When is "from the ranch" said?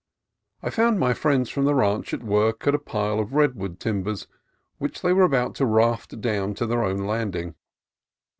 1.51-2.11